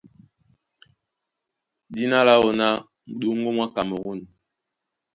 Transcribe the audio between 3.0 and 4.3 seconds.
Muɗóŋgó mwá Kamerûn.